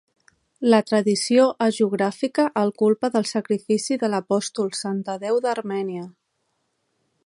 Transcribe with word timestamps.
La 0.73 0.77
tradició 0.91 1.43
hagiogràfica 1.65 2.47
el 2.63 2.73
culpa 2.83 3.13
del 3.17 3.29
sacrifici 3.35 4.01
de 4.05 4.13
l'Apòstol 4.15 4.75
Sant 4.83 5.01
Tadeu 5.11 5.43
d'Armènia. 5.47 6.13